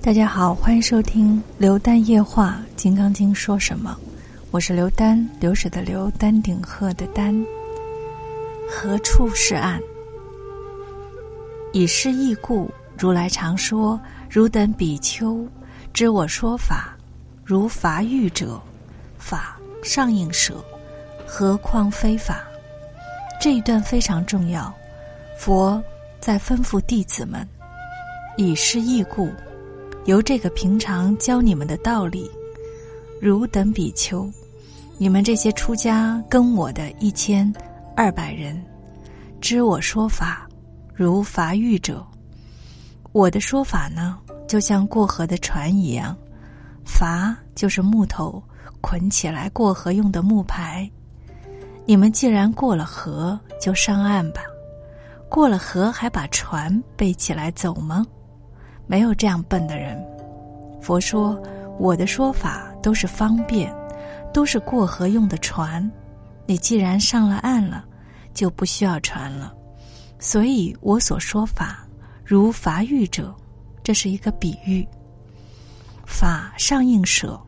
[0.00, 3.98] 大家好，欢迎收听《刘丹夜话》《金刚经》说什么？
[4.52, 7.34] 我是刘丹，流水的流，丹顶鹤的丹。
[8.70, 9.80] 何处是岸？
[11.72, 14.00] 以是义故，如来常说：
[14.30, 15.44] 汝等比丘，
[15.92, 16.96] 知我说法，
[17.44, 18.58] 如法语者，
[19.18, 20.64] 法上应舍，
[21.26, 22.40] 何况非法？
[23.40, 24.72] 这一段非常重要，
[25.36, 25.82] 佛
[26.20, 27.46] 在吩咐弟子们：
[28.36, 29.28] 以是义故。
[30.08, 32.30] 由这个平常教你们的道理，
[33.20, 34.26] 汝等比丘，
[34.96, 37.52] 你们这些出家跟我的一千
[37.94, 38.58] 二百人，
[39.38, 40.48] 知我说法，
[40.94, 42.02] 如法喻者。
[43.12, 44.18] 我的说法呢，
[44.48, 46.16] 就像过河的船一样，
[46.86, 48.42] 筏就是木头
[48.80, 50.90] 捆起来过河用的木牌。
[51.84, 54.40] 你们既然过了河，就上岸吧。
[55.28, 58.06] 过了河还把船背起来走吗？
[58.88, 59.96] 没有这样笨的人。
[60.80, 61.40] 佛说
[61.78, 63.72] ：“我的说法都是方便，
[64.32, 65.88] 都是过河用的船。
[66.46, 67.84] 你既然上了岸了，
[68.32, 69.54] 就不需要船了。
[70.18, 71.86] 所以我所说法，
[72.24, 73.34] 如法喻者，
[73.82, 74.86] 这是一个比喻。
[76.06, 77.38] 法上应舍，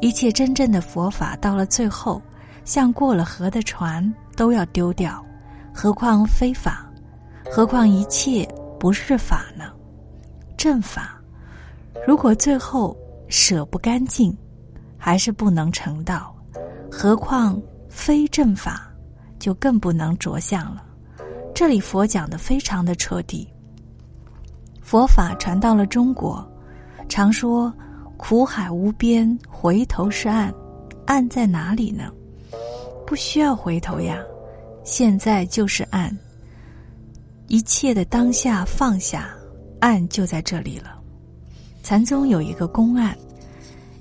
[0.00, 2.22] 一切真正的佛法到了最后，
[2.64, 5.22] 像过了河的船都要丢掉，
[5.74, 6.90] 何况非法？
[7.50, 8.48] 何况一切
[8.80, 9.64] 不是法呢？”
[10.58, 11.18] 正法，
[12.04, 12.94] 如果最后
[13.28, 14.36] 舍不干净，
[14.98, 16.34] 还是不能成道。
[16.90, 18.90] 何况非正法，
[19.38, 20.84] 就更不能着相了。
[21.54, 23.48] 这里佛讲的非常的彻底。
[24.82, 26.44] 佛法传到了中国，
[27.08, 27.72] 常说
[28.16, 30.52] 苦海无边，回头是岸。
[31.06, 32.10] 岸在哪里呢？
[33.06, 34.18] 不需要回头呀，
[34.82, 36.14] 现在就是岸。
[37.46, 39.37] 一切的当下放下。
[39.80, 40.98] 案就在这里了。
[41.82, 43.16] 禅宗有一个公案，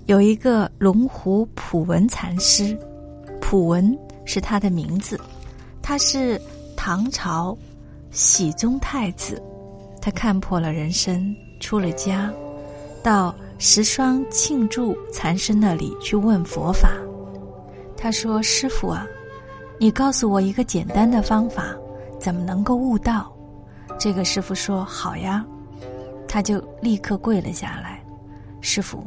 [0.07, 2.77] 有一个龙湖普文禅师，
[3.39, 5.19] 普文是他的名字，
[5.81, 6.41] 他是
[6.75, 7.57] 唐朝
[8.11, 9.41] 喜宗太子，
[10.01, 12.29] 他看破了人生，出了家，
[13.01, 16.91] 到十双庆祝禅师那里去问佛法。
[17.95, 19.07] 他说：“师傅啊，
[19.79, 21.75] 你告诉我一个简单的方法，
[22.19, 23.33] 怎么能够悟道？”
[23.97, 25.45] 这个师傅说：“好呀。”
[26.27, 28.03] 他就立刻跪了下来，
[28.61, 29.05] 师傅，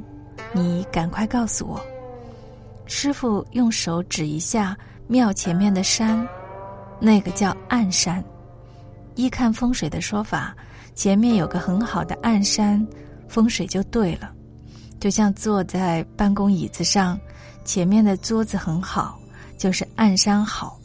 [0.52, 1.80] 你赶快告诉我。
[2.86, 4.76] 师傅用手指一下
[5.06, 6.26] 庙前面的山，
[6.98, 8.22] 那个叫暗山。
[9.14, 10.56] 依看风水的说法，
[10.94, 12.84] 前面有个很好的暗山，
[13.28, 14.32] 风水就对了。
[14.98, 17.18] 就像坐在办公椅子上，
[17.64, 19.18] 前面的桌子很好，
[19.56, 20.78] 就是暗山好。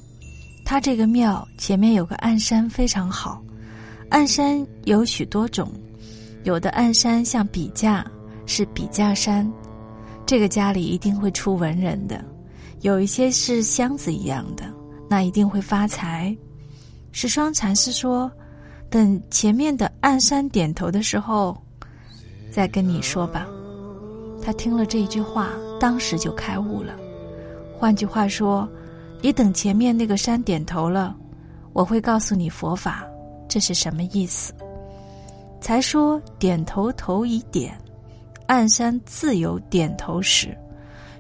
[0.64, 3.42] 他这个庙前面有个暗山非常好，
[4.10, 5.72] 暗山有许多种。
[6.46, 8.06] 有的暗山像笔架，
[8.46, 9.52] 是笔架山，
[10.28, 12.18] 这个家里一定会出文人的；
[12.82, 14.64] 有一些是箱子一样的，
[15.10, 16.38] 那一定会发财。
[17.12, 18.32] 十双禅师说
[18.92, 21.58] ：“等前面的暗山点头的时候，
[22.52, 23.48] 再跟你说吧。”
[24.40, 26.96] 他听了这一句话，当时就开悟了。
[27.74, 28.70] 换句话说，
[29.20, 31.16] 你等前面那个山点头了，
[31.74, 33.04] 我会告诉你佛法，
[33.50, 34.54] 这是什么意思？
[35.66, 37.76] 才说点头头已点，
[38.46, 40.56] 暗山自有点头时。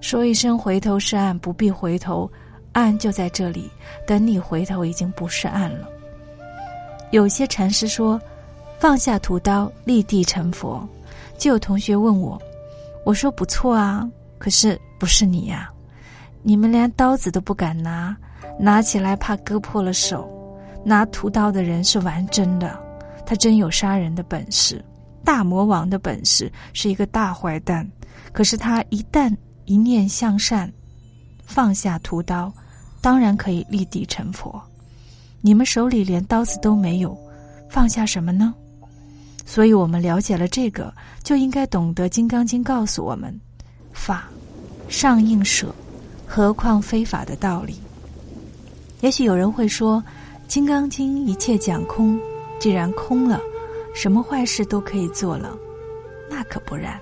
[0.02, 2.32] 说一声回头是岸，不必回头，
[2.74, 3.68] 岸就在这里。
[4.06, 5.90] 等你回头，已经不是岸了。
[7.10, 8.22] 有些禅师说，
[8.78, 10.88] 放下屠刀，立地成佛。
[11.40, 12.40] 就有同学问我，
[13.04, 14.08] 我说不错啊，
[14.38, 15.72] 可是不是你呀？
[16.44, 18.16] 你们连刀子都不敢拿，
[18.60, 20.30] 拿起来怕割破了手。
[20.84, 22.85] 拿屠刀的人是玩真的。
[23.26, 24.84] 他真有杀人的本事，
[25.24, 27.90] 大魔王的本事是一个大坏蛋。
[28.32, 30.72] 可是他一旦一念向善，
[31.46, 32.52] 放下屠刀，
[33.02, 34.62] 当然可以立地成佛。
[35.42, 37.18] 你们手里连刀子都没有，
[37.70, 38.54] 放下什么呢？
[39.46, 40.94] 所以我们了解了这个，
[41.24, 43.40] 就应该懂得《金刚经》告诉我们：
[43.94, 44.28] 法
[44.90, 45.74] 上应舍，
[46.26, 47.80] 何况非法的道理。
[49.02, 50.02] 也许有人会说，
[50.48, 52.20] 《金刚经》一切讲空。
[52.60, 53.40] 既然空了，
[53.94, 55.56] 什么坏事都可以做了，
[56.30, 57.00] 那可不然。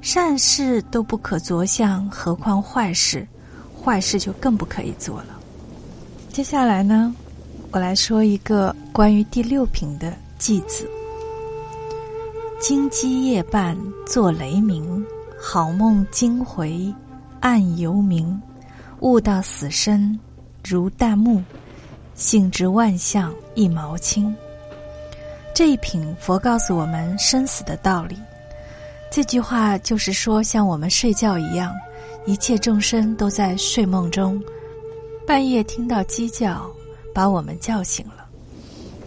[0.00, 3.26] 善事都不可着相，何况坏事？
[3.82, 5.38] 坏事就更不可以做了。
[6.32, 7.14] 接下来呢，
[7.70, 10.88] 我来说一个关于第六品的偈子：
[12.60, 13.76] 金鸡夜半
[14.06, 15.04] 作雷鸣，
[15.40, 16.94] 好梦惊回
[17.40, 18.40] 暗犹明。
[19.00, 20.18] 悟到死生
[20.64, 21.42] 如旦暮，
[22.14, 24.34] 性知万象一毛轻。
[25.56, 28.14] 这一品佛告诉我们生死的道理。
[29.10, 31.74] 这句话就是说，像我们睡觉一样，
[32.26, 34.38] 一切众生都在睡梦中，
[35.26, 36.70] 半夜听到鸡叫，
[37.14, 38.26] 把我们叫醒了。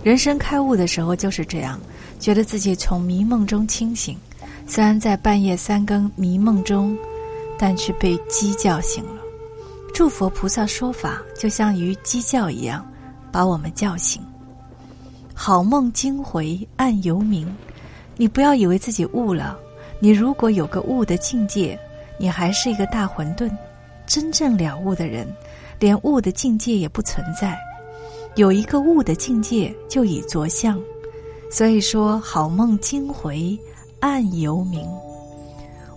[0.01, 1.79] 人生开悟的时候就是这样，
[2.19, 4.17] 觉得自己从迷梦中清醒，
[4.65, 6.97] 虽然在半夜三更迷梦中，
[7.59, 9.21] 但却被鸡叫醒了。
[9.93, 12.83] 诸佛菩萨说法，就像鱼鸡叫一样，
[13.31, 14.19] 把我们叫醒。
[15.41, 17.47] 好梦惊回暗犹明，
[18.17, 19.57] 你不要以为自己悟了。
[19.97, 21.79] 你如果有个悟的境界，
[22.17, 23.49] 你还是一个大混沌。
[24.05, 25.25] 真正了悟的人，
[25.79, 27.57] 连悟的境界也不存在。
[28.35, 30.77] 有一个悟的境界，就已着相。
[31.49, 33.57] 所以说，好梦惊回
[34.01, 34.85] 暗犹明，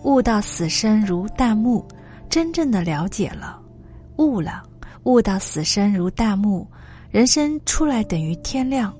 [0.04, 1.84] 悟到死生如大木，
[2.30, 3.60] 真正的了解了。
[4.18, 4.62] 悟了，
[5.02, 6.64] 悟到死生如大木，
[7.10, 8.94] 人生出来等于天亮，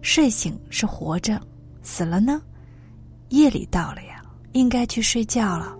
[0.00, 1.40] 睡醒是活着，
[1.82, 2.40] 死了呢，
[3.30, 4.22] 夜里到了呀，
[4.52, 5.76] 应该去睡觉了，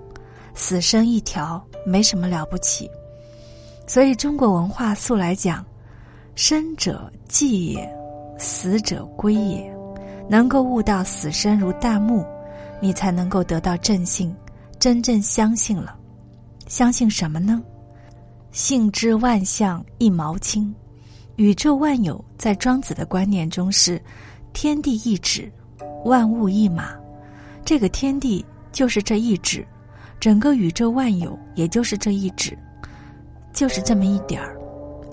[0.55, 2.91] 死生一条，没什么了不起。
[3.87, 5.65] 所以中国文化素来讲，
[6.35, 7.89] 生者寂也，
[8.39, 9.75] 死者归也，
[10.29, 12.25] 能够悟到死生如大木，
[12.81, 14.35] 你才能够得到正信，
[14.79, 15.97] 真正相信了，
[16.67, 17.63] 相信什么呢？
[18.51, 20.75] 性之万象一毛轻，
[21.39, 24.03] 宇宙万有在庄子的观念中是
[24.53, 25.49] 天地一指，
[26.05, 26.97] 万物一马。
[27.65, 29.65] 这个天地就是这一指，
[30.19, 32.59] 整个宇宙万有也就是这一指，
[33.53, 34.59] 就是这么一点儿。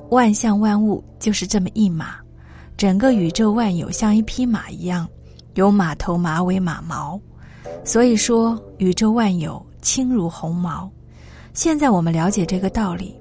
[0.10, 2.16] 万象万物就是这么一马，
[2.75, 5.07] 整个宇宙万有像一匹马一样，
[5.54, 7.22] 有马头、马尾、马毛。
[7.83, 10.89] 所以说，宇宙万有轻如鸿毛。
[11.54, 13.16] 现在我们了解这个道理。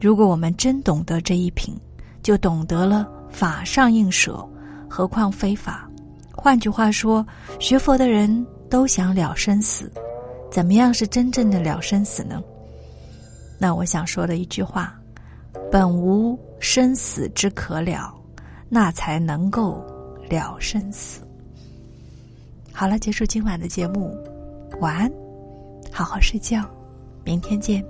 [0.00, 1.76] 如果我们真懂得这一品，
[2.28, 4.46] 就懂得了法上应舍，
[4.86, 5.88] 何况非法？
[6.30, 7.26] 换句话说，
[7.58, 9.90] 学佛的人都想了生死，
[10.50, 12.42] 怎么样是真正的了生死呢？
[13.58, 14.92] 那我想说的一句话：
[15.72, 18.14] 本无生死之可了，
[18.68, 19.82] 那才能够
[20.28, 21.22] 了生死。
[22.74, 24.14] 好了，结束今晚的节目，
[24.82, 25.10] 晚安，
[25.90, 26.62] 好好睡觉，
[27.24, 27.82] 明天见。